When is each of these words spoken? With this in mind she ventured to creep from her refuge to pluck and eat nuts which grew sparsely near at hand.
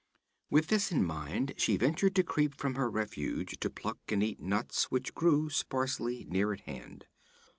With 0.49 0.65
this 0.65 0.91
in 0.91 1.05
mind 1.05 1.53
she 1.57 1.77
ventured 1.77 2.15
to 2.15 2.23
creep 2.23 2.55
from 2.57 2.73
her 2.73 2.89
refuge 2.89 3.59
to 3.59 3.69
pluck 3.69 3.99
and 4.09 4.23
eat 4.23 4.39
nuts 4.39 4.89
which 4.89 5.13
grew 5.13 5.51
sparsely 5.51 6.25
near 6.27 6.51
at 6.53 6.61
hand. 6.61 7.05